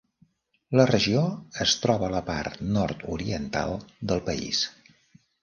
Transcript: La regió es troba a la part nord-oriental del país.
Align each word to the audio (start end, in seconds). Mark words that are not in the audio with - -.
La 0.79 0.85
regió 0.91 1.21
es 1.65 1.75
troba 1.81 2.07
a 2.07 2.09
la 2.15 2.21
part 2.31 2.65
nord-oriental 2.79 3.77
del 4.15 4.27
país. 4.33 4.65